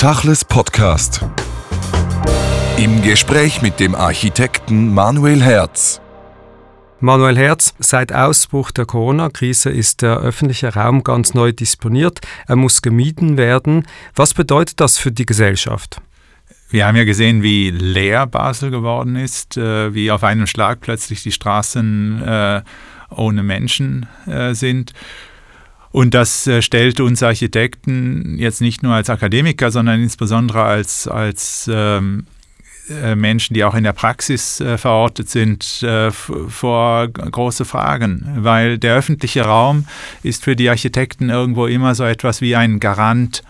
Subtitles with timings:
[0.00, 1.26] Tachles Podcast.
[2.78, 6.00] Im Gespräch mit dem Architekten Manuel Herz.
[7.00, 12.20] Manuel Herz, seit Ausbruch der Corona-Krise ist der öffentliche Raum ganz neu disponiert.
[12.46, 13.86] Er muss gemieden werden.
[14.14, 16.00] Was bedeutet das für die Gesellschaft?
[16.70, 21.22] Wir haben ja gesehen, wie leer Basel geworden ist, äh, wie auf einem Schlag plötzlich
[21.22, 22.62] die Straßen äh,
[23.10, 24.94] ohne Menschen äh, sind.
[25.92, 31.68] Und das äh, stellt uns Architekten jetzt nicht nur als Akademiker, sondern insbesondere als, als
[31.72, 32.26] ähm,
[32.90, 38.24] äh, Menschen, die auch in der Praxis äh, verortet sind, äh, vor große Fragen.
[38.36, 39.86] Weil der öffentliche Raum
[40.22, 43.42] ist für die Architekten irgendwo immer so etwas wie ein Garant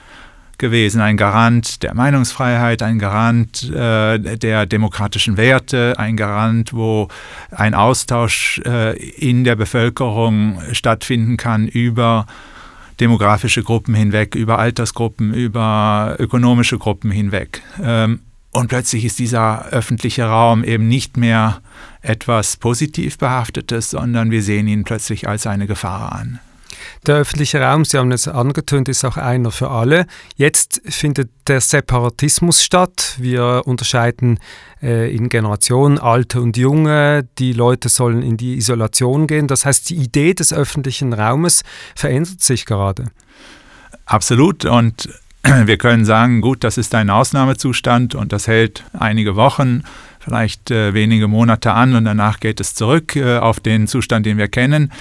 [0.61, 7.09] gewesen, ein Garant der Meinungsfreiheit, ein Garant äh, der demokratischen Werte, ein Garant, wo
[7.51, 12.27] ein Austausch äh, in der Bevölkerung stattfinden kann über
[13.01, 17.63] demografische Gruppen hinweg, über Altersgruppen, über ökonomische Gruppen hinweg.
[17.83, 18.21] Ähm,
[18.53, 21.61] und plötzlich ist dieser öffentliche Raum eben nicht mehr
[22.03, 26.41] etwas positiv behaftetes, sondern wir sehen ihn plötzlich als eine Gefahr an.
[27.07, 30.07] Der öffentliche Raum, Sie haben es angetönt, ist auch einer für alle.
[30.37, 33.17] Jetzt findet der Separatismus statt.
[33.19, 34.39] Wir unterscheiden
[34.83, 37.27] äh, in Generationen, alte und junge.
[37.39, 39.47] Die Leute sollen in die Isolation gehen.
[39.47, 41.63] Das heißt, die Idee des öffentlichen Raumes
[41.95, 43.07] verändert sich gerade.
[44.05, 44.65] Absolut.
[44.65, 45.09] Und
[45.65, 49.83] wir können sagen, gut, das ist ein Ausnahmezustand und das hält einige Wochen,
[50.19, 54.37] vielleicht äh, wenige Monate an und danach geht es zurück äh, auf den Zustand, den
[54.37, 54.93] wir kennen.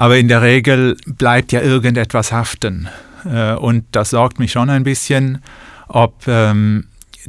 [0.00, 2.88] Aber in der Regel bleibt ja irgendetwas haften.
[3.30, 5.42] Äh, und das sorgt mich schon ein bisschen,
[5.88, 6.86] ob ähm,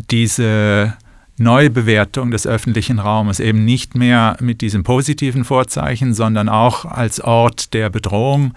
[0.09, 0.94] diese
[1.38, 7.73] Neubewertung des öffentlichen Raumes eben nicht mehr mit diesem positiven Vorzeichen, sondern auch als Ort
[7.73, 8.53] der Bedrohung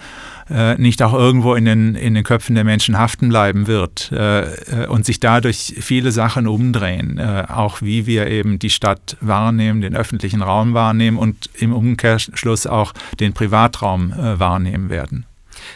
[0.50, 4.42] äh, nicht auch irgendwo in den, in den Köpfen der Menschen haften bleiben wird äh,
[4.42, 9.80] äh, und sich dadurch viele Sachen umdrehen, äh, auch wie wir eben die Stadt wahrnehmen,
[9.80, 15.26] den öffentlichen Raum wahrnehmen und im Umkehrschluss auch den Privatraum äh, wahrnehmen werden.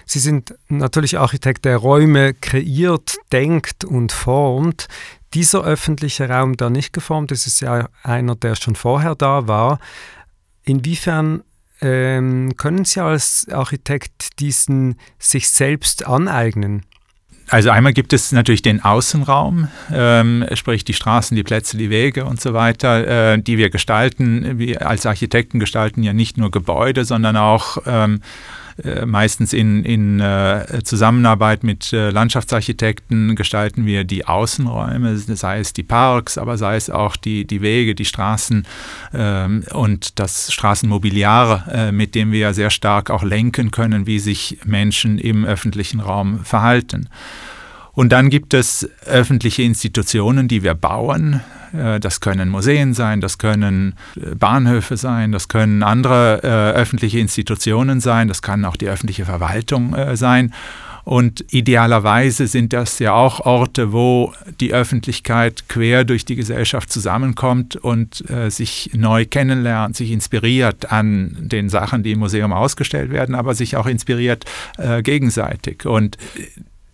[0.04, 4.88] Sie sind natürlich Architekt, der Räume kreiert, denkt und formt.
[5.34, 9.78] Dieser öffentliche Raum, der nicht geformt ist, ist ja einer, der schon vorher da war.
[10.64, 11.43] Inwiefern
[11.81, 16.84] ähm, können Sie als Architekt diesen sich selbst aneignen?
[17.50, 22.27] Also einmal gibt es natürlich den Außenraum, ähm, sprich die Straßen, die Plätze, die Wege
[22.27, 24.59] und so weiter, äh, die wir gestalten.
[24.59, 28.21] Wir als Architekten gestalten ja nicht nur Gebäude, sondern auch ähm,
[28.84, 35.72] äh, meistens in, in äh, Zusammenarbeit mit äh, Landschaftsarchitekten gestalten wir die Außenräume, sei es
[35.72, 38.67] die Parks, aber sei es auch die, die Wege, die Straßen
[39.12, 44.59] ähm, und das Straßenmobiliar, äh, mit dem wir sehr stark auch lenken können, wie sich
[44.65, 47.09] Menschen im öffentlichen Raum verhalten.
[47.98, 51.41] Und dann gibt es öffentliche Institutionen, die wir bauen.
[51.76, 57.19] Äh, das können Museen sein, das können äh, Bahnhöfe sein, das können andere äh, öffentliche
[57.19, 60.54] Institutionen sein, das kann auch die öffentliche Verwaltung sein.
[61.03, 67.75] Und idealerweise sind das ja auch Orte, wo die Öffentlichkeit quer durch die Gesellschaft zusammenkommt
[67.75, 73.34] und äh, sich neu kennenlernt, sich inspiriert an den Sachen, die im Museum ausgestellt werden,
[73.34, 74.44] aber sich auch inspiriert
[74.76, 75.84] äh, gegenseitig.
[75.84, 76.16] Und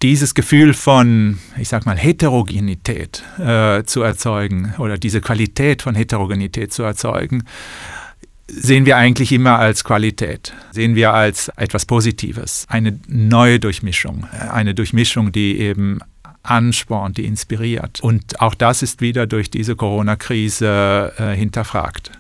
[0.05, 6.75] dieses Gefühl von, ich sag mal, Heterogenität äh, zu erzeugen oder diese Qualität von Heterogenität
[6.75, 7.45] zu erzeugen,
[8.47, 14.75] sehen wir eigentlich immer als Qualität, sehen wir als etwas Positives, eine neue Durchmischung, eine
[14.75, 16.01] Durchmischung, die eben
[16.43, 18.03] anspornt, die inspiriert.
[18.03, 22.11] Und auch das ist wieder durch diese Corona-Krise äh, hinterfragt.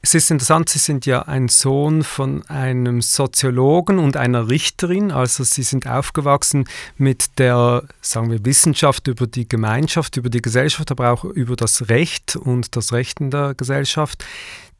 [0.00, 5.42] Es ist interessant, Sie sind ja ein Sohn von einem Soziologen und einer Richterin, also
[5.42, 11.10] Sie sind aufgewachsen mit der, sagen wir, Wissenschaft über die Gemeinschaft, über die Gesellschaft, aber
[11.10, 14.24] auch über das Recht und das Recht in der Gesellschaft.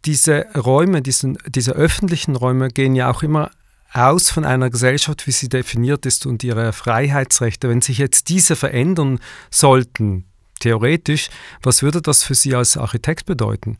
[0.05, 3.51] Diese Räume, diesen, diese öffentlichen Räume gehen ja auch immer
[3.93, 7.69] aus von einer Gesellschaft, wie sie definiert ist und ihre Freiheitsrechte.
[7.69, 9.19] Wenn sich jetzt diese verändern
[9.51, 10.27] sollten,
[10.61, 11.31] theoretisch,
[11.63, 13.79] was würde das für Sie als Architekt bedeuten?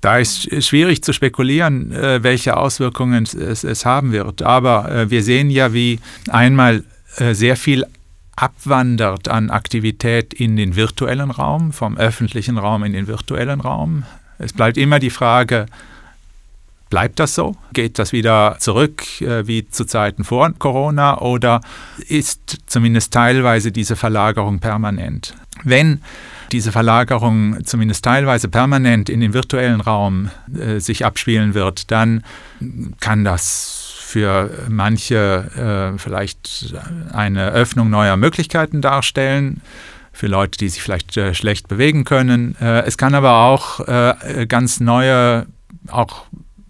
[0.00, 4.42] Da ist schwierig zu spekulieren, äh, welche Auswirkungen es, haben wird.
[4.42, 6.84] Aber äh, wir sehen ja, wie einmal
[7.16, 7.84] äh, sehr viel
[8.36, 14.04] abwandert an Aktivität in den virtuellen Raum, vom öffentlichen Raum in den virtuellen Raum.
[14.38, 15.64] Es bleibt immer die Frage,
[16.90, 17.56] bleibt das so?
[17.72, 21.62] Geht das wieder zurück wie zu Zeiten vor Corona oder
[22.08, 25.34] ist zumindest teilweise diese Verlagerung permanent?
[25.64, 26.02] Wenn
[26.52, 32.22] diese Verlagerung zumindest teilweise permanent in den virtuellen Raum äh, sich abspielen wird, dann
[33.00, 36.74] kann das für manche äh, vielleicht
[37.12, 39.60] eine Öffnung neuer Möglichkeiten darstellen
[40.12, 42.56] für Leute, die sich vielleicht äh, schlecht bewegen können.
[42.60, 45.46] Äh, es kann aber auch äh, ganz neue,
[45.88, 46.24] auch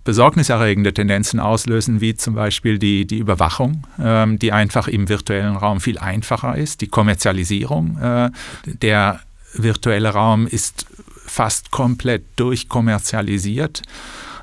[0.06, 5.80] besorgniserregende Tendenzen auslösen, wie zum Beispiel die, die Überwachung, ähm, die einfach im virtuellen Raum
[5.80, 7.98] viel einfacher ist, die Kommerzialisierung.
[8.00, 8.30] Äh,
[8.64, 9.20] der
[9.62, 10.86] virtuelle Raum ist
[11.26, 13.82] fast komplett durchkommerzialisiert.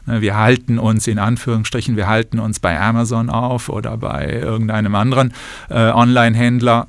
[0.06, 5.33] Wir halten uns in Anführungsstrichen, wir halten uns bei Amazon auf oder bei irgendeinem anderen
[5.69, 6.88] äh, Online-Händler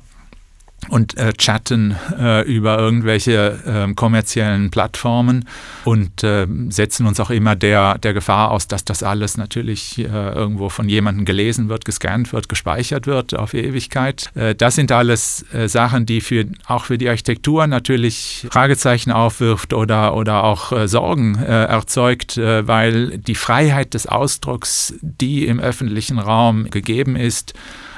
[0.89, 5.47] und äh, chatten äh, über irgendwelche äh, kommerziellen Plattformen
[5.83, 10.03] und äh, setzen uns auch immer der, der Gefahr aus, dass das alles natürlich äh,
[10.03, 14.29] irgendwo von jemandem gelesen wird, gescannt wird, gespeichert wird auf Ewigkeit.
[14.35, 20.15] Äh, das sind alles Sachen, die für, auch für die Architektur natürlich Fragezeichen aufwirft oder,
[20.15, 27.53] oder auch Sorgen erzeugt, weil die Freiheit des Ausdrucks, die im öffentlichen Raum gegeben ist,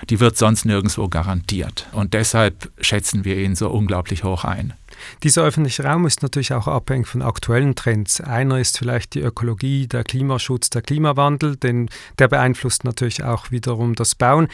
[0.09, 1.87] die wird sonst nirgendwo garantiert.
[1.91, 4.73] Und deshalb schätzen wir ihn so unglaublich hoch ein.
[5.23, 8.21] Dieser öffentliche Raum ist natürlich auch abhängig von aktuellen Trends.
[8.21, 11.89] Einer ist vielleicht die Ökologie, der Klimaschutz, der Klimawandel, denn
[12.19, 14.47] der beeinflusst natürlich auch wiederum das Bauen.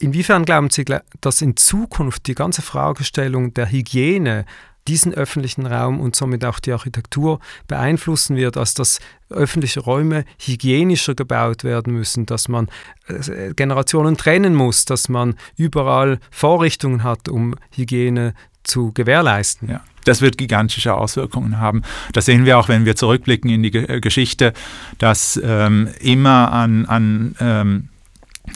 [0.00, 0.84] Inwiefern glauben Sie,
[1.20, 4.46] dass in Zukunft die ganze Fragestellung der Hygiene
[4.88, 9.00] diesen öffentlichen Raum und somit auch die Architektur beeinflussen wird, als dass
[9.30, 12.68] öffentliche Räume hygienischer gebaut werden müssen, dass man
[13.06, 19.68] äh, Generationen trennen muss, dass man überall Vorrichtungen hat, um Hygiene zu gewährleisten.
[19.68, 19.80] Ja.
[20.04, 21.82] Das wird gigantische Auswirkungen haben.
[22.12, 24.54] Das sehen wir auch, wenn wir zurückblicken in die äh, Geschichte,
[24.96, 27.88] dass ähm, immer an, an ähm,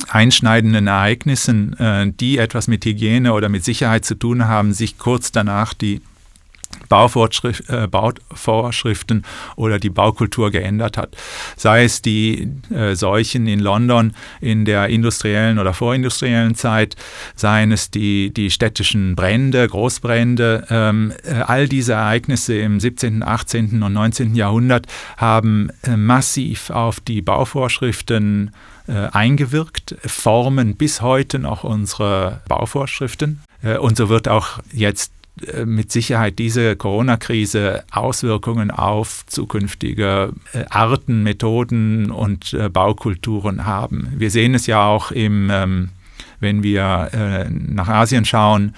[0.09, 5.33] einschneidenden Ereignissen, äh, die etwas mit Hygiene oder mit Sicherheit zu tun haben, sich kurz
[5.33, 6.01] danach die
[6.93, 9.25] äh, Bauvorschriften
[9.57, 11.17] oder die Baukultur geändert hat.
[11.57, 16.97] Sei es die äh, Seuchen in London in der industriellen oder vorindustriellen Zeit,
[17.35, 20.67] seien es die, die städtischen Brände, Großbrände.
[20.69, 23.83] Ähm, äh, all diese Ereignisse im 17., 18.
[23.83, 24.35] und 19.
[24.35, 24.87] Jahrhundert
[25.17, 28.51] haben massiv auf die Bauvorschriften
[28.87, 33.41] eingewirkt, formen bis heute noch unsere Bauvorschriften.
[33.81, 35.13] Und so wird auch jetzt
[35.65, 44.13] mit Sicherheit diese Corona-Krise Auswirkungen auf zukünftige äh, Arten, Methoden und äh, Baukulturen haben.
[44.17, 45.89] Wir sehen es ja auch im, ähm,
[46.41, 48.75] wenn wir nach Asien schauen,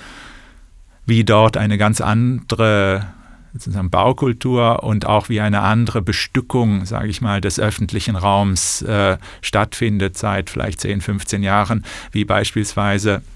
[1.07, 3.07] wie dort eine ganz andere
[3.55, 9.17] sozusagen Baukultur und auch wie eine andere Bestückung, sage ich mal, des öffentlichen Raums äh,
[9.43, 13.34] stattfindet seit vielleicht 10, 15 Jahren, wie beispielsweise äh,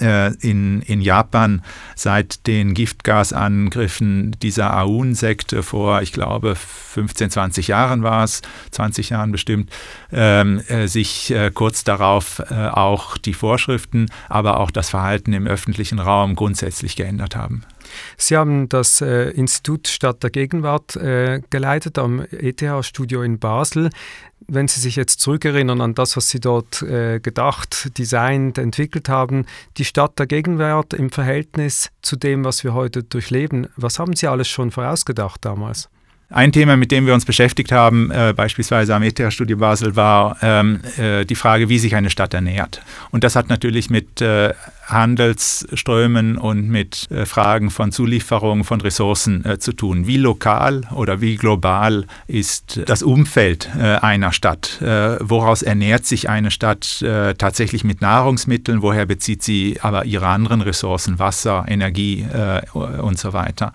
[0.00, 1.62] in, in Japan
[1.96, 8.42] seit den Giftgasangriffen dieser Aun-Sekte vor, ich glaube, 15, 20 Jahren war es,
[8.72, 9.70] 20 Jahren bestimmt,
[10.12, 15.46] ähm, äh, sich äh, kurz darauf äh, auch die Vorschriften, aber auch das Verhalten im
[15.46, 17.64] öffentlichen Raum grundsätzlich geändert haben.
[18.16, 23.90] Sie haben das äh, Institut Stadt der Gegenwart äh, geleitet am ETH-Studio in Basel.
[24.46, 29.46] Wenn Sie sich jetzt zurückerinnern an das, was Sie dort äh, gedacht, designt, entwickelt haben,
[29.76, 34.26] die Stadt der Gegenwart im Verhältnis zu dem, was wir heute durchleben, was haben Sie
[34.26, 35.88] alles schon vorausgedacht damals?
[36.30, 40.80] Ein Thema, mit dem wir uns beschäftigt haben, äh, beispielsweise am ETH-Studio Basel, war ähm,
[40.98, 42.82] äh, die Frage, wie sich eine Stadt ernährt.
[43.10, 44.52] Und das hat natürlich mit äh,
[44.84, 50.06] Handelsströmen und mit äh, Fragen von Zulieferung von Ressourcen äh, zu tun.
[50.06, 54.78] Wie lokal oder wie global ist das Umfeld äh, einer Stadt?
[55.20, 57.04] woraus ernährt sich eine Stadt
[57.38, 58.82] tatsächlich mit Nahrungsmitteln?
[58.82, 62.26] Woher bezieht sie aber ihre anderen Ressourcen, Wasser, Energie
[62.74, 63.72] und so weiter?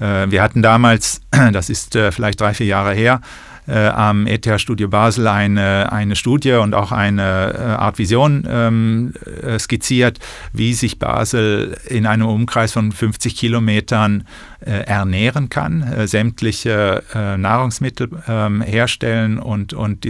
[0.00, 1.20] Äh, wir hatten damals,
[1.52, 3.20] das ist äh, vielleicht drei, vier Jahre her,
[3.68, 9.14] äh, am ETH Studio Basel eine, eine Studie und auch eine Art Vision ähm,
[9.58, 10.18] skizziert,
[10.52, 14.24] wie sich Basel in einem Umkreis von 50 Kilometern
[14.60, 20.04] äh, ernähren kann, äh, sämtliche äh, Nahrungsmittel ähm, herstellen und, und,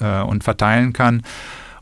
[0.00, 1.22] und verteilen kann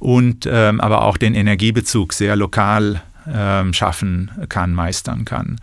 [0.00, 3.00] und ähm, aber auch den Energiebezug sehr lokal
[3.32, 5.56] ähm, schaffen kann, meistern kann.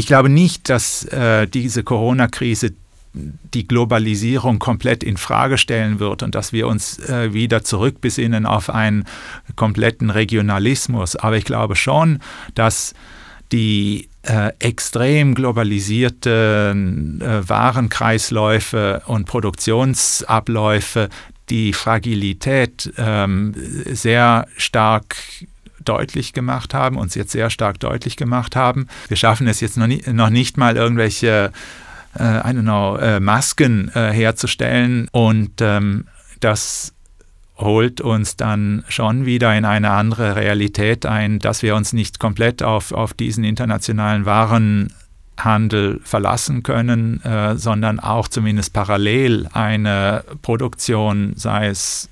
[0.00, 2.72] Ich glaube nicht, dass äh, diese Corona-Krise
[3.12, 8.70] die Globalisierung komplett in Frage stellen wird und dass wir uns äh, wieder zurückbesinnen auf
[8.70, 9.04] einen
[9.56, 11.16] kompletten Regionalismus.
[11.16, 12.20] Aber ich glaube schon,
[12.54, 12.94] dass
[13.52, 21.10] die äh, extrem globalisierten äh, Warenkreisläufe und Produktionsabläufe
[21.50, 23.52] die Fragilität ähm,
[23.92, 25.16] sehr stark
[25.84, 28.86] deutlich gemacht haben, uns jetzt sehr stark deutlich gemacht haben.
[29.08, 31.52] Wir schaffen es jetzt noch, nie, noch nicht mal irgendwelche
[32.18, 36.06] äh, I don't know, äh, Masken äh, herzustellen und ähm,
[36.40, 36.92] das
[37.56, 42.62] holt uns dann schon wieder in eine andere Realität ein, dass wir uns nicht komplett
[42.62, 51.68] auf, auf diesen internationalen Warenhandel verlassen können, äh, sondern auch zumindest parallel eine Produktion, sei
[51.68, 52.09] es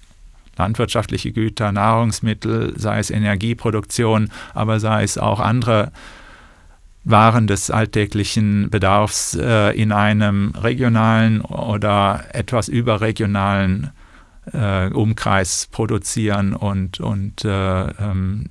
[0.58, 5.92] landwirtschaftliche Güter, Nahrungsmittel, sei es Energieproduktion, aber sei es auch andere
[7.04, 13.90] waren des alltäglichen Bedarfs äh, in einem regionalen oder etwas überregionalen
[14.52, 18.46] äh, Umkreis produzieren und, und äh, ähm,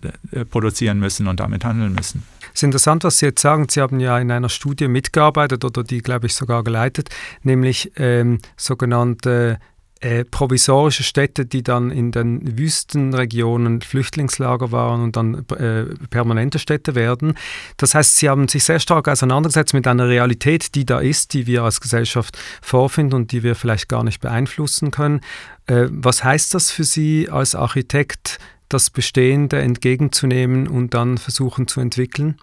[0.49, 2.23] produzieren müssen und damit handeln müssen.
[2.53, 3.67] Es ist interessant, was Sie jetzt sagen.
[3.69, 7.09] Sie haben ja in einer Studie mitgearbeitet oder die, glaube ich, sogar geleitet,
[7.43, 9.59] nämlich ähm, sogenannte
[10.01, 16.95] äh, provisorische Städte, die dann in den Wüstenregionen Flüchtlingslager waren und dann äh, permanente Städte
[16.95, 17.35] werden.
[17.77, 21.47] Das heißt, sie haben sich sehr stark auseinandergesetzt mit einer Realität, die da ist, die
[21.47, 25.21] wir als Gesellschaft vorfinden und die wir vielleicht gar nicht beeinflussen können.
[25.65, 28.39] Äh, was heißt das für Sie als Architekt,
[28.69, 32.37] das Bestehende entgegenzunehmen und dann versuchen zu entwickeln?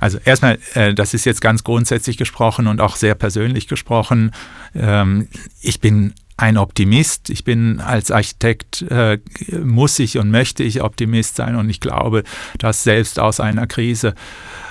[0.00, 4.32] Also erstmal, äh, das ist jetzt ganz grundsätzlich gesprochen und auch sehr persönlich gesprochen.
[4.74, 5.28] Ähm,
[5.60, 7.30] ich bin ein Optimist.
[7.30, 9.18] Ich bin als Architekt, äh,
[9.62, 12.24] muss ich und möchte ich Optimist sein und ich glaube,
[12.58, 14.14] dass selbst aus einer Krise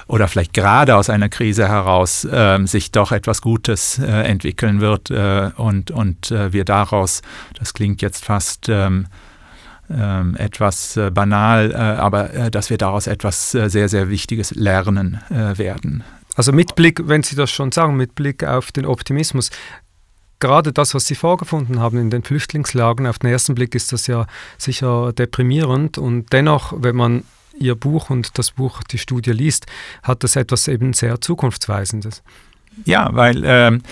[0.08, 5.10] oder vielleicht gerade aus einer Krise heraus äh, sich doch etwas Gutes äh, entwickeln wird
[5.10, 7.22] äh, und, und äh, wir daraus,
[7.58, 9.08] das klingt jetzt fast ähm,
[9.90, 15.20] ähm, etwas äh, banal, äh, aber äh, dass wir daraus etwas sehr, sehr Wichtiges lernen
[15.30, 16.04] werden.
[16.36, 19.52] Also mit Blick, wenn Sie das schon sagen, mit Blick auf den Optimismus,
[20.40, 24.08] gerade das, was Sie vorgefunden haben in den Flüchtlingslagern, auf den ersten Blick ist das
[24.08, 24.26] ja
[24.58, 27.24] sicher deprimierend und dennoch, wenn man
[27.60, 29.68] Ihr Buch und das Buch, die Studie liest,
[30.02, 32.24] hat das etwas eben sehr Zukunftsweisendes.
[32.86, 33.84] Ja, weil ähm,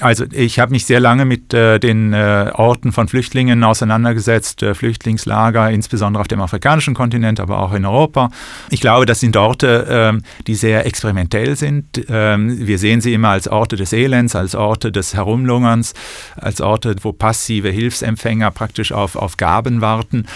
[0.00, 4.74] also ich habe mich sehr lange mit äh, den äh, Orten von Flüchtlingen auseinandergesetzt, äh,
[4.74, 8.30] Flüchtlingslager, insbesondere auf dem afrikanischen Kontinent, aber auch in Europa.
[8.70, 12.04] Ich glaube, das sind Orte, ähm, die sehr experimentell sind.
[12.08, 15.94] Ähm, wir sehen sie immer als Orte des Elends, als Orte des Herumlungerns,
[16.34, 20.26] als Orte, wo passive Hilfsempfänger praktisch auf, auf Gaben warten.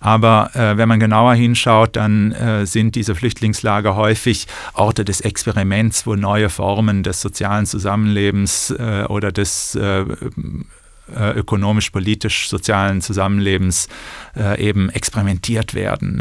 [0.00, 6.06] Aber äh, wenn man genauer hinschaut, dann äh, sind diese Flüchtlingslager häufig Orte des Experiments,
[6.06, 13.88] wo neue Formen des sozialen Zusammenlebens äh, oder des äh, äh, ökonomisch-politisch-sozialen Zusammenlebens
[14.36, 16.20] äh, eben experimentiert werden.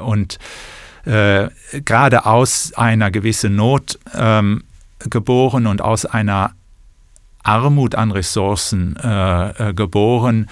[0.00, 0.38] und
[1.04, 4.64] gerade aus einer gewissen Not ähm,
[5.00, 6.54] geboren und aus einer
[7.44, 10.48] Armut an Ressourcen äh, äh, geboren,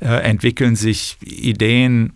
[0.00, 2.12] äh, entwickeln sich Ideen,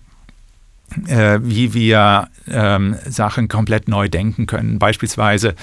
[1.06, 4.78] äh, wie wir ähm, Sachen komplett neu denken können.
[4.78, 5.54] Beispielsweise äh,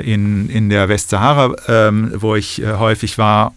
[0.00, 3.54] in, in der Westsahara, ähm, wo ich äh, häufig war,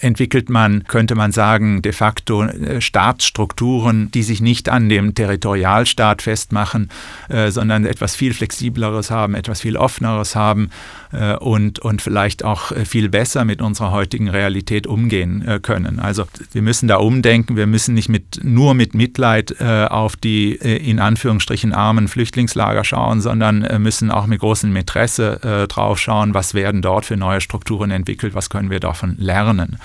[0.00, 6.22] entwickelt man, könnte man sagen, de facto äh, Staatsstrukturen, die sich nicht an dem Territorialstaat
[6.22, 6.90] festmachen,
[7.28, 10.70] äh, sondern etwas viel flexibleres haben, etwas viel offeneres haben
[11.12, 15.98] äh, und, und vielleicht auch viel besser mit unserer heutigen Realität umgehen können.
[15.98, 20.98] Also wir müssen da umdenken, wir müssen nicht mit, nur mit Mitleid auf die in
[20.98, 27.04] Anführungsstrichen armen Flüchtlingslager schauen, sondern müssen auch mit großem Interesse drauf schauen, was werden dort
[27.04, 29.78] für neue Strukturen entwickelt, was können wir davon lernen.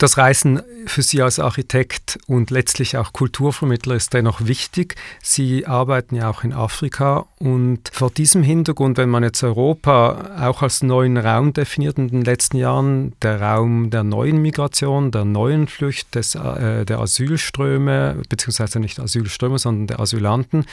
[0.00, 4.94] Das Reisen für Sie als Architekt und letztlich auch Kulturvermittler ist dennoch wichtig.
[5.22, 10.62] Sie arbeiten ja auch in Afrika und vor diesem Hintergrund, wenn man jetzt Europa auch
[10.62, 15.68] als neuen Raum definiert in den letzten Jahren, der Raum der neuen Migration, der neuen
[15.68, 20.64] Flucht, des, äh, der Asylströme, beziehungsweise nicht Asylströme, sondern der Asylanten,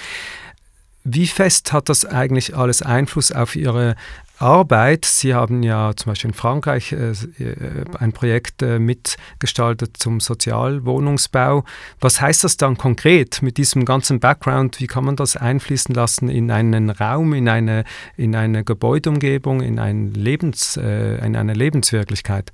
[1.03, 3.95] wie fest hat das eigentlich alles Einfluss auf Ihre
[4.39, 5.06] Arbeit.
[5.06, 11.63] Sie haben ja zum Beispiel in Frankreich äh, äh, ein Projekt äh, mitgestaltet zum Sozialwohnungsbau.
[12.00, 14.79] Was heißt das dann konkret mit diesem ganzen Background?
[14.79, 17.84] Wie kann man das einfließen lassen in einen Raum, in eine,
[18.15, 22.51] in eine Gebäudeumgebung, in, ein Lebens, in eine Lebenswirklichkeit?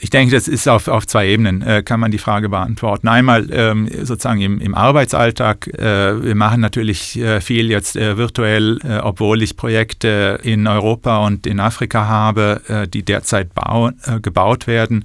[0.00, 3.08] Ich denke, das ist auf, auf zwei Ebenen, äh, kann man die Frage beantworten.
[3.08, 5.66] Einmal ähm, sozusagen im, im Arbeitsalltag.
[5.66, 11.26] Äh, wir machen natürlich äh, viel jetzt äh, virtuell, äh, obwohl ich Projekte in Europa
[11.26, 13.90] und in Afrika habe, äh, die derzeit bau,
[14.22, 15.04] gebaut werden.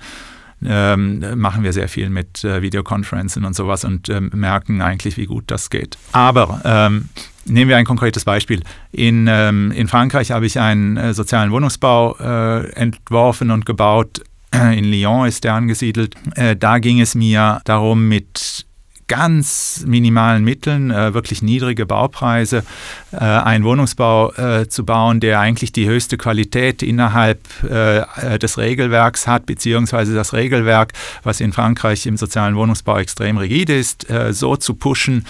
[0.65, 5.43] Ähm, machen wir sehr viel mit Videokonferenzen und sowas und ähm, merken eigentlich, wie gut
[5.47, 5.97] das geht.
[6.13, 7.09] Aber ähm,
[7.45, 8.61] Nehmen wir ein konkretes Beispiel.
[8.91, 14.21] In, ähm, in Frankreich habe ich einen äh, sozialen Wohnungsbau äh, entworfen und gebaut,
[14.53, 16.15] in Lyon ist der angesiedelt.
[16.35, 18.65] Äh, da ging es mir darum, mit
[19.07, 22.63] ganz minimalen Mitteln, äh, wirklich niedrige Baupreise,
[23.11, 28.57] äh, einen Wohnungsbau äh, zu bauen, der eigentlich die höchste Qualität innerhalb äh, äh, des
[28.57, 30.93] Regelwerks hat, beziehungsweise das Regelwerk,
[31.23, 35.25] was in Frankreich im sozialen Wohnungsbau extrem rigide ist, äh, so zu pushen,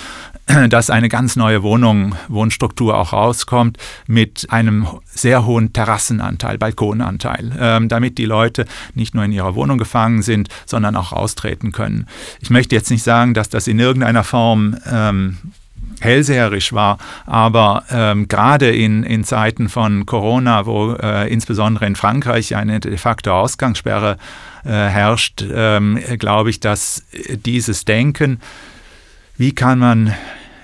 [0.69, 7.87] dass eine ganz neue Wohnung, Wohnstruktur auch rauskommt mit einem sehr hohen Terrassenanteil, Balkonanteil, ähm,
[7.87, 12.07] damit die Leute nicht nur in ihrer Wohnung gefangen sind, sondern auch austreten können.
[12.41, 15.37] Ich möchte jetzt nicht sagen, dass das in irgendeiner Form ähm,
[16.01, 22.55] hellseherisch war, aber ähm, gerade in, in Zeiten von Corona, wo äh, insbesondere in Frankreich
[22.55, 24.17] eine de facto Ausgangssperre
[24.65, 27.05] äh, herrscht, ähm, glaube ich, dass
[27.45, 28.41] dieses Denken,
[29.37, 30.13] wie kann man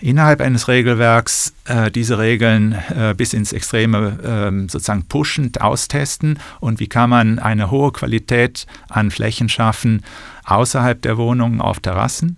[0.02, 6.80] innerhalb eines Regelwerks äh, diese Regeln äh, bis ins Extreme äh, sozusagen pushend austesten und
[6.80, 10.04] wie kann man eine hohe Qualität an Flächen schaffen
[10.46, 12.38] außerhalb der Wohnungen auf Terrassen.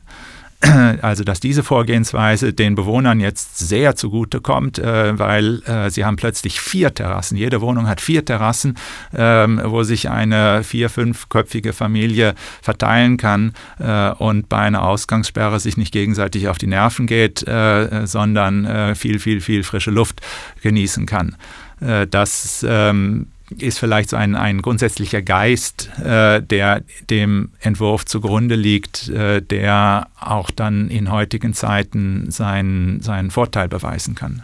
[1.02, 6.16] Also, dass diese Vorgehensweise den Bewohnern jetzt sehr zugute kommt, äh, weil äh, sie haben
[6.16, 7.38] plötzlich vier Terrassen.
[7.38, 8.78] Jede Wohnung hat vier Terrassen,
[9.16, 15.78] ähm, wo sich eine vier-, fünfköpfige Familie verteilen kann äh, und bei einer Ausgangssperre sich
[15.78, 20.22] nicht gegenseitig auf die Nerven geht, äh, sondern äh, viel, viel, viel frische Luft
[20.62, 21.36] genießen kann.
[21.80, 23.28] Äh, das ähm,
[23.58, 30.08] ist vielleicht so ein, ein grundsätzlicher Geist, äh, der dem Entwurf zugrunde liegt, äh, der
[30.20, 34.44] auch dann in heutigen Zeiten seinen, seinen Vorteil beweisen kann.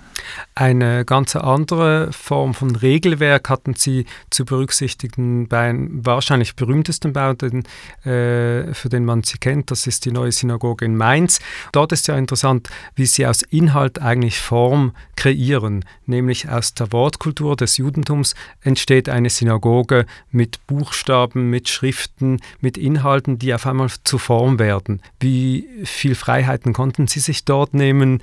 [0.55, 7.63] Eine ganz andere Form von Regelwerk hatten Sie zu berücksichtigen beim wahrscheinlich berühmtesten Bau, den,
[8.03, 9.71] äh, für den man sie kennt.
[9.71, 11.39] Das ist die neue Synagoge in Mainz.
[11.71, 15.85] Dort ist ja interessant, wie Sie aus Inhalt eigentlich Form kreieren.
[16.05, 23.37] Nämlich aus der Wortkultur des Judentums entsteht eine Synagoge mit Buchstaben, mit Schriften, mit Inhalten,
[23.37, 25.01] die auf einmal zu Form werden.
[25.19, 28.21] Wie viel Freiheiten konnten Sie sich dort nehmen,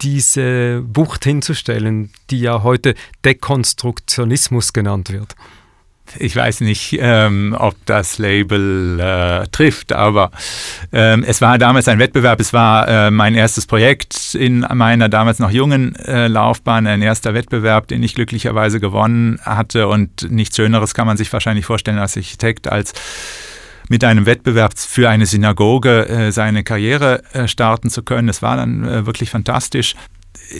[0.00, 5.34] diese Wucht hinzustellen, die ja heute Dekonstruktionismus genannt wird?
[6.18, 10.30] Ich weiß nicht, ähm, ob das Label äh, trifft, aber
[10.92, 12.38] ähm, es war damals ein Wettbewerb.
[12.40, 17.34] Es war äh, mein erstes Projekt in meiner damals noch jungen äh, Laufbahn, ein erster
[17.34, 19.88] Wettbewerb, den ich glücklicherweise gewonnen hatte.
[19.88, 22.92] Und nichts Schöneres kann man sich wahrscheinlich vorstellen als Architekt, als
[23.88, 28.26] mit einem Wettbewerb für eine Synagoge äh, seine Karriere äh, starten zu können.
[28.26, 29.94] Das war dann äh, wirklich fantastisch.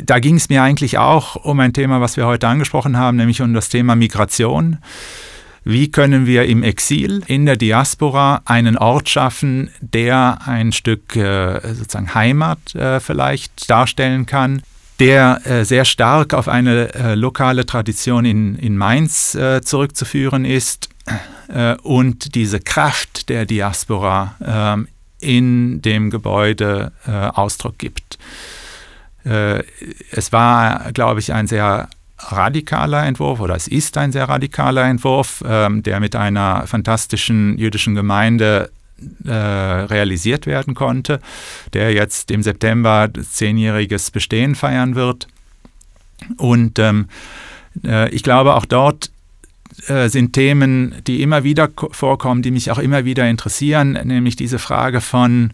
[0.03, 3.41] Da ging es mir eigentlich auch um ein Thema, was wir heute angesprochen haben, nämlich
[3.41, 4.79] um das Thema Migration.
[5.65, 12.15] Wie können wir im Exil, in der Diaspora, einen Ort schaffen, der ein Stück sozusagen
[12.15, 12.59] Heimat
[13.01, 14.63] vielleicht darstellen kann,
[15.01, 20.89] der äh, sehr stark auf eine lokale Tradition in, in Mainz zurückzuführen ist
[21.83, 24.89] und diese Kraft der Diaspora ähm,
[25.21, 28.19] in dem Gebäude äh, Ausdruck gibt.
[29.25, 29.63] Äh,
[30.11, 35.43] es war, glaube ich, ein sehr radikaler Entwurf oder es ist ein sehr radikaler Entwurf,
[35.47, 38.71] ähm, der mit einer fantastischen jüdischen Gemeinde
[39.25, 41.21] äh, realisiert werden konnte,
[41.75, 45.29] der jetzt im September zehnjähriges Bestehen feiern wird.
[46.39, 47.09] Und ähm,
[47.85, 49.11] äh, ich glaube, auch dort
[49.89, 54.59] äh, sind Themen, die immer wieder vorkommen, die mich auch immer wieder interessieren, nämlich diese
[54.59, 55.53] Frage von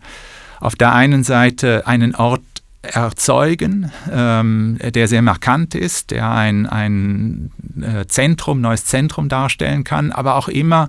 [0.61, 2.42] auf der einen Seite einen Ort
[2.82, 10.11] erzeugen, ähm, der sehr markant ist, der ein, ein äh, Zentrum, neues Zentrum darstellen kann,
[10.11, 10.88] aber auch immer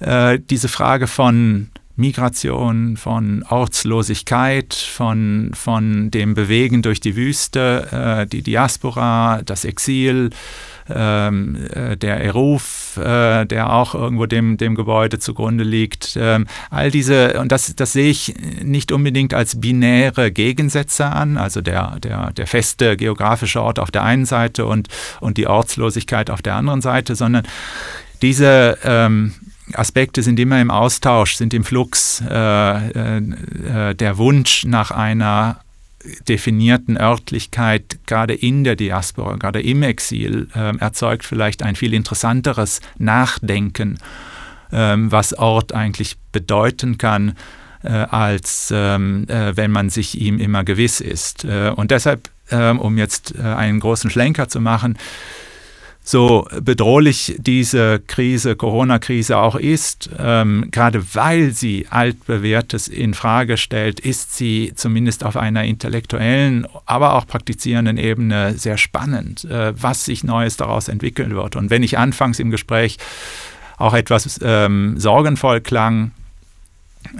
[0.00, 8.26] äh, diese Frage von Migration, von Ortslosigkeit, von, von dem Bewegen durch die Wüste, äh,
[8.26, 10.30] die Diaspora, das Exil,
[10.88, 16.16] ähm, äh, der Eruf, äh, der auch irgendwo dem, dem Gebäude zugrunde liegt.
[16.20, 21.60] Ähm, all diese, und das, das sehe ich nicht unbedingt als binäre Gegensätze an, also
[21.60, 24.88] der, der, der feste geografische Ort auf der einen Seite und,
[25.20, 27.46] und die Ortslosigkeit auf der anderen Seite, sondern
[28.20, 29.34] diese ähm,
[29.72, 32.22] Aspekte sind immer im Austausch, sind im Flux.
[32.28, 35.60] Äh, äh, äh der Wunsch nach einer
[36.28, 42.80] definierten Örtlichkeit, gerade in der Diaspora, gerade im Exil, äh, erzeugt vielleicht ein viel interessanteres
[42.98, 43.98] Nachdenken,
[44.70, 47.36] äh, was Ort eigentlich bedeuten kann,
[47.82, 51.44] äh, als ähm, äh, wenn man sich ihm immer gewiss ist.
[51.44, 54.98] Und deshalb, ähm, um jetzt einen großen Schlenker zu machen,
[56.06, 64.00] so bedrohlich diese Krise, Corona-Krise auch ist, ähm, gerade weil sie altbewährtes in Frage stellt,
[64.00, 70.24] ist sie zumindest auf einer intellektuellen, aber auch praktizierenden Ebene sehr spannend, äh, was sich
[70.24, 71.56] Neues daraus entwickeln wird.
[71.56, 72.98] Und wenn ich anfangs im Gespräch
[73.78, 76.10] auch etwas ähm, sorgenvoll klang,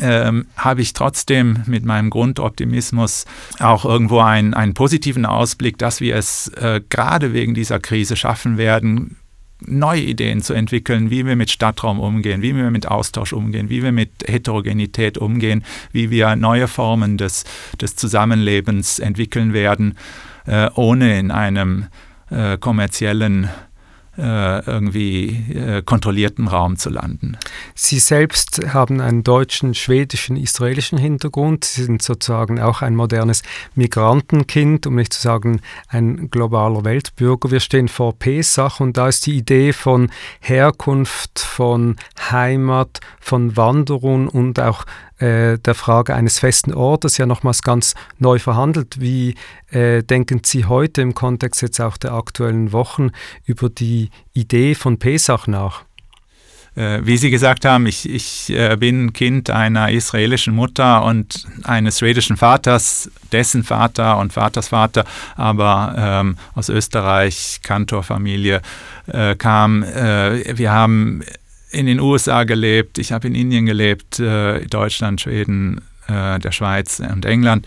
[0.01, 3.25] ähm, habe ich trotzdem mit meinem Grundoptimismus
[3.61, 8.59] auch irgendwo einen, einen positiven Ausblick, dass wir es äh, gerade wegen dieser Krise schaffen
[8.59, 9.17] werden,
[9.67, 13.83] neue Ideen zu entwickeln, wie wir mit Stadtraum umgehen, wie wir mit Austausch umgehen, wie
[13.83, 17.45] wir mit Heterogenität umgehen, wie wir neue Formen des,
[17.81, 19.97] des Zusammenlebens entwickeln werden,
[20.47, 21.87] äh, ohne in einem
[22.31, 23.49] äh, kommerziellen
[24.17, 27.37] irgendwie äh, kontrollierten Raum zu landen.
[27.75, 31.65] Sie selbst haben einen deutschen, schwedischen, israelischen Hintergrund.
[31.65, 33.43] Sie sind sozusagen auch ein modernes
[33.75, 37.51] Migrantenkind, um nicht zu sagen ein globaler Weltbürger.
[37.51, 41.97] Wir stehen vor Pesach und da ist die Idee von Herkunft, von
[42.31, 44.85] Heimat, von Wanderung und auch
[45.19, 49.01] äh, der Frage eines festen Ortes ja nochmals ganz neu verhandelt.
[49.01, 49.35] Wie
[49.71, 53.11] äh, denken Sie heute im Kontext jetzt auch der aktuellen Wochen
[53.45, 55.85] über die Idee von Pesach nach?
[56.77, 62.01] Äh, wie Sie gesagt haben, ich, ich äh, bin Kind einer israelischen Mutter und eines
[62.01, 65.05] schwedischen Vaters, dessen Vater und Vaters Vater,
[65.37, 68.61] aber ähm, aus Österreich, Kantorfamilie
[69.07, 69.85] äh, kam.
[69.85, 71.23] Äh, wir haben
[71.75, 77.01] in den USA gelebt, ich habe in Indien gelebt, äh, Deutschland, Schweden, äh, der Schweiz
[77.01, 77.67] und England.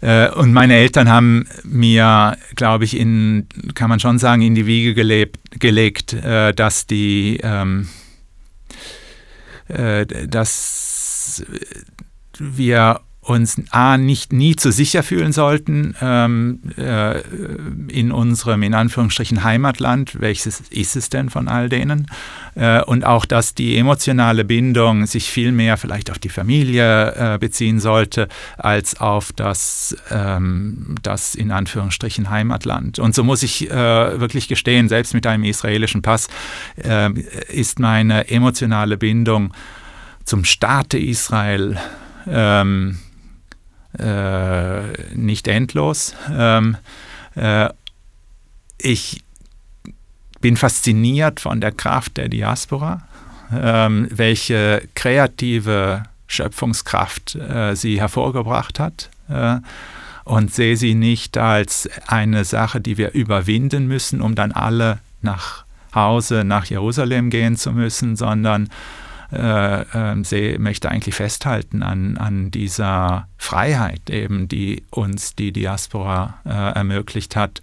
[0.00, 4.66] Äh, und meine Eltern haben mir, glaube ich, in, kann man schon sagen, in die
[4.66, 7.88] Wiege gelebt, gelegt, äh, dass die, ähm,
[9.68, 11.44] äh, dass
[12.38, 17.20] wir uns A, nicht nie zu sicher fühlen sollten ähm, äh,
[17.88, 20.20] in unserem, in Anführungsstrichen, Heimatland.
[20.20, 22.06] Welches ist es denn von all denen?
[22.54, 27.38] Äh, und auch, dass die emotionale Bindung sich viel mehr vielleicht auf die Familie äh,
[27.38, 32.98] beziehen sollte, als auf das, ähm, das in Anführungsstrichen Heimatland.
[32.98, 36.28] Und so muss ich äh, wirklich gestehen, selbst mit einem israelischen Pass
[36.76, 37.10] äh,
[37.48, 39.54] ist meine emotionale Bindung
[40.24, 41.78] zum Staate Israel
[42.26, 42.98] ähm,
[43.98, 46.14] äh, nicht endlos.
[46.30, 46.76] Ähm,
[47.34, 47.68] äh,
[48.78, 49.22] ich
[50.40, 53.06] bin fasziniert von der Kraft der Diaspora,
[53.52, 59.56] ähm, welche kreative Schöpfungskraft äh, sie hervorgebracht hat äh,
[60.24, 65.64] und sehe sie nicht als eine Sache, die wir überwinden müssen, um dann alle nach
[65.94, 68.68] Hause, nach Jerusalem gehen zu müssen, sondern
[69.34, 76.40] äh, äh, sie möchte eigentlich festhalten an, an dieser Freiheit eben, die uns die Diaspora
[76.44, 77.60] äh, ermöglicht hat.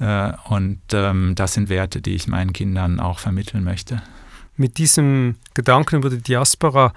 [0.00, 4.02] Äh, und ähm, das sind Werte, die ich meinen Kindern auch vermitteln möchte.
[4.56, 6.92] Mit diesem Gedanken über die Diaspora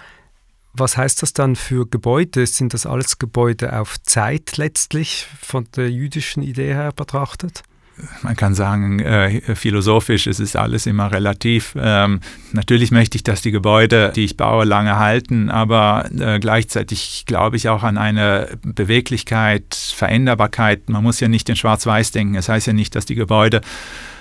[0.78, 2.46] was heißt das dann für Gebäude?
[2.46, 7.64] Sind das alles Gebäude auf Zeit letztlich von der jüdischen Idee her betrachtet?
[8.22, 11.76] Man kann sagen, äh, philosophisch ist es alles immer relativ.
[11.80, 12.20] Ähm,
[12.52, 17.56] natürlich möchte ich, dass die Gebäude, die ich baue, lange halten, aber äh, gleichzeitig glaube
[17.56, 20.90] ich auch an eine Beweglichkeit, Veränderbarkeit.
[20.90, 22.36] Man muss ja nicht in Schwarz-Weiß denken.
[22.36, 23.62] Es das heißt ja nicht, dass die Gebäude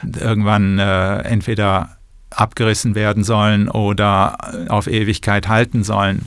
[0.02, 1.96] irgendwann äh, entweder
[2.30, 6.26] abgerissen werden sollen oder auf Ewigkeit halten sollen.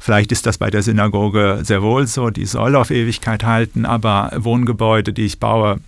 [0.00, 4.32] Vielleicht ist das bei der Synagoge sehr wohl so, die soll auf Ewigkeit halten, aber
[4.36, 5.80] Wohngebäude, die ich baue,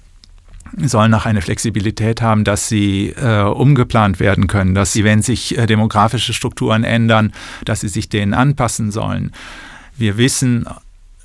[0.77, 5.57] sollen auch eine Flexibilität haben, dass sie äh, umgeplant werden können, dass sie, wenn sich
[5.57, 7.33] äh, demografische Strukturen ändern,
[7.65, 9.33] dass sie sich denen anpassen sollen.
[9.97, 10.67] Wir wissen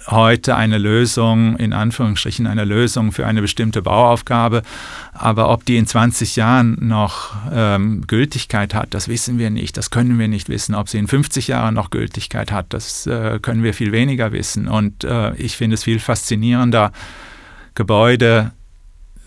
[0.07, 4.63] heute eine Lösung, in Anführungsstrichen eine Lösung für eine bestimmte Bauaufgabe,
[5.13, 9.91] aber ob die in 20 Jahren noch ähm, Gültigkeit hat, das wissen wir nicht, das
[9.91, 10.75] können wir nicht wissen.
[10.75, 14.67] Ob sie in 50 Jahren noch Gültigkeit hat, das äh, können wir viel weniger wissen.
[14.67, 16.91] Und äh, ich finde es viel faszinierender,
[17.75, 18.51] Gebäude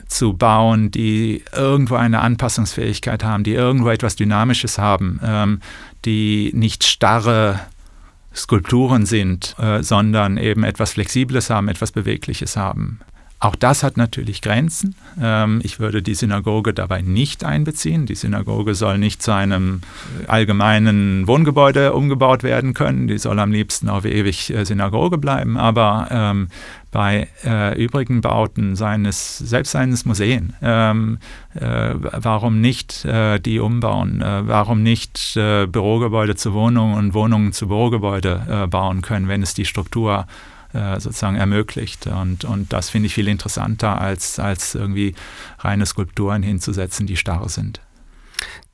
[0.07, 5.61] zu bauen, die irgendwo eine Anpassungsfähigkeit haben, die irgendwo etwas Dynamisches haben, ähm,
[6.05, 7.61] die nicht starre
[8.35, 13.01] Skulpturen sind, äh, sondern eben etwas Flexibles haben, etwas Bewegliches haben.
[13.45, 14.95] Auch das hat natürlich Grenzen.
[15.21, 18.07] Ähm, ich würde die Synagoge dabei nicht einbeziehen.
[18.07, 19.83] Die Synagoge soll nicht zu einem
[20.29, 23.07] allgemeinen Wohngebäude umgebaut werden können.
[23.07, 25.59] Die soll am liebsten auf ewig äh, Synagoge bleiben.
[25.59, 26.49] Aber ähm,
[26.91, 31.19] bei äh, übrigen Bauten seines, selbst seines Museen, ähm,
[31.55, 34.23] äh, warum nicht äh, die umbauen?
[34.23, 39.53] Äh, warum nicht äh, Bürogebäude zu Wohnungen und Wohnungen zu Bürogebäude bauen können, wenn es
[39.53, 40.54] die Struktur äh,
[40.99, 42.07] sozusagen ermöglicht.
[42.07, 45.15] Und, und das finde ich viel interessanter, als, als irgendwie
[45.59, 47.81] reine Skulpturen hinzusetzen, die starr sind.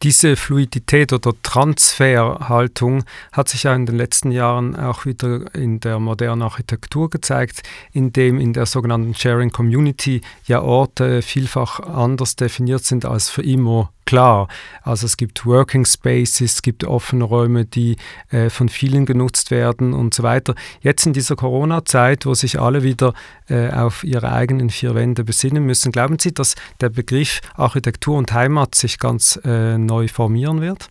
[0.02, 5.98] Diese Fluidität oder Transferhaltung hat sich ja in den letzten Jahren auch wieder in der
[5.98, 13.04] modernen Architektur gezeigt, indem in der sogenannten Sharing Community ja Orte vielfach anders definiert sind
[13.04, 14.48] als für immer klar.
[14.82, 17.96] Also es gibt Working Spaces, es gibt offene Räume, die
[18.30, 20.56] äh, von vielen genutzt werden und so weiter.
[20.80, 23.14] Jetzt in dieser Corona-Zeit, wo sich alle wieder
[23.48, 28.32] äh, auf ihre eigenen vier Wände besinnen müssen, glauben Sie, dass der Begriff Architektur und
[28.32, 30.88] Heimat sich ganz äh, neu formieren wird?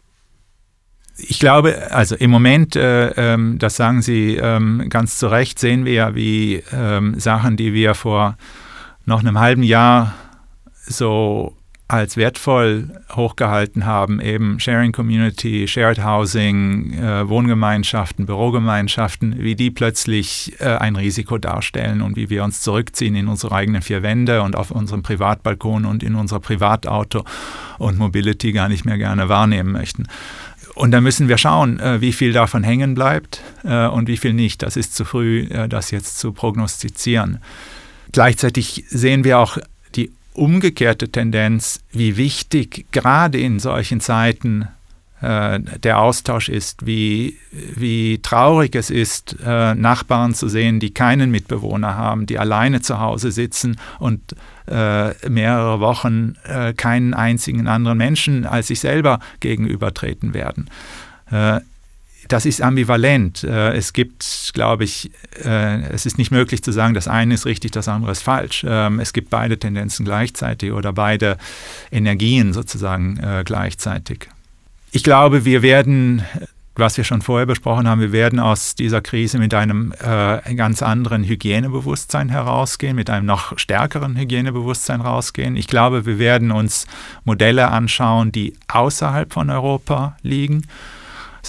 [1.18, 5.86] Ich glaube, also im Moment, äh, ähm, das sagen Sie ähm, ganz zu Recht, sehen
[5.86, 8.38] wir ja, wie ähm, Sachen, die wir vor
[9.06, 10.14] noch einem halben Jahr
[10.74, 11.56] so
[11.90, 20.54] als wertvoll hochgehalten haben, eben Sharing Community, Shared Housing, äh, Wohngemeinschaften, Bürogemeinschaften, wie die plötzlich
[20.60, 24.56] äh, ein Risiko darstellen und wie wir uns zurückziehen in unsere eigenen vier Wände und
[24.56, 27.26] auf unserem Privatbalkon und in unser Privatauto
[27.80, 30.06] und Mobility gar nicht mehr gerne wahrnehmen möchten.
[30.76, 34.34] Und da müssen wir schauen, äh, wie viel davon hängen bleibt äh, und wie viel
[34.34, 34.62] nicht.
[34.62, 37.40] Das ist zu früh, äh, das jetzt zu prognostizieren.
[38.12, 39.58] Gleichzeitig sehen wir auch
[40.34, 44.68] umgekehrte Tendenz, wie wichtig gerade in solchen Zeiten
[45.22, 51.30] äh, der Austausch ist, wie, wie traurig es ist, äh, Nachbarn zu sehen, die keinen
[51.30, 54.22] Mitbewohner haben, die alleine zu Hause sitzen und
[54.68, 60.70] äh, mehrere Wochen äh, keinen einzigen anderen Menschen als sich selber gegenübertreten werden.
[62.30, 63.44] Das ist ambivalent.
[63.44, 65.12] Äh, es gibt, glaube ich,
[65.44, 68.64] äh, es ist nicht möglich zu sagen, das eine ist richtig, das andere ist falsch.
[68.68, 71.38] Ähm, es gibt beide Tendenzen gleichzeitig oder beide
[71.92, 74.30] Energien sozusagen äh, gleichzeitig.
[74.92, 76.22] Ich glaube, wir werden,
[76.76, 79.94] was wir schon vorher besprochen haben, wir werden aus dieser Krise mit einem
[80.56, 85.56] ganz anderen Hygienebewusstsein herausgehen, mit einem noch stärkeren Hygienebewusstsein rausgehen.
[85.56, 86.88] Ich glaube, wir werden uns
[87.24, 90.64] Modelle anschauen, die außerhalb von Europa liegen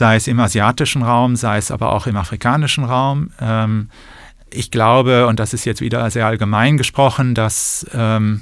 [0.01, 3.33] sei es im asiatischen Raum, sei es aber auch im afrikanischen Raum.
[3.39, 3.91] Ähm,
[4.49, 8.41] ich glaube, und das ist jetzt wieder sehr allgemein gesprochen, dass ähm,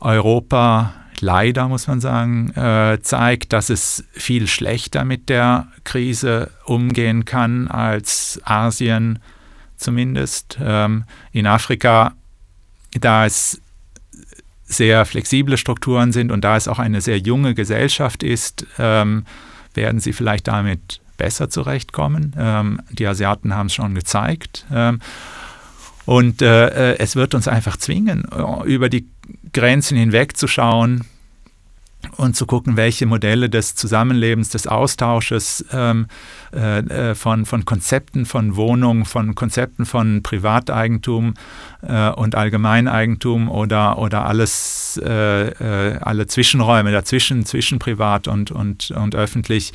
[0.00, 7.24] Europa leider, muss man sagen, äh, zeigt, dass es viel schlechter mit der Krise umgehen
[7.24, 9.20] kann als Asien
[9.76, 10.58] zumindest.
[10.60, 12.14] Ähm, in Afrika,
[12.98, 13.60] da es
[14.64, 19.24] sehr flexible Strukturen sind und da es auch eine sehr junge Gesellschaft ist, ähm,
[19.74, 22.34] werden sie vielleicht damit besser zurechtkommen.
[22.38, 24.66] Ähm, die Asiaten haben es schon gezeigt.
[24.72, 25.00] Ähm,
[26.06, 29.06] und äh, äh, es wird uns einfach zwingen, äh, über die
[29.52, 31.04] Grenzen hinwegzuschauen,
[32.20, 36.06] und zu gucken, welche Modelle des Zusammenlebens, des Austausches ähm,
[36.54, 41.34] äh, äh, von, von Konzepten von Wohnungen, von Konzepten von Privateigentum
[41.82, 48.90] äh, und Allgemeineigentum oder, oder alles, äh, äh alle Zwischenräume dazwischen, zwischen privat und, und,
[48.90, 49.72] und öffentlich,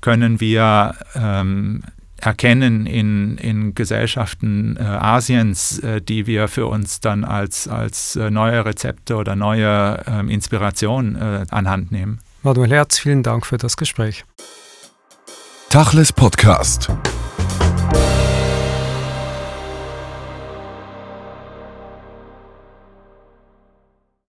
[0.00, 1.82] können wir ähm,
[2.20, 8.30] erkennen in, in Gesellschaften äh, Asiens, äh, die wir für uns dann als, als äh,
[8.30, 12.18] neue Rezepte oder neue ähm, Inspiration äh, anhand nehmen.
[12.42, 14.24] Manuel Herz, vielen Dank für das Gespräch.
[15.70, 16.90] Tachles Podcast.